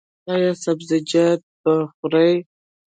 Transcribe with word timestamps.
ایا 0.31 0.51
سبزیجات 0.63 1.41
به 1.61 1.73
خورئ؟ 1.97 2.31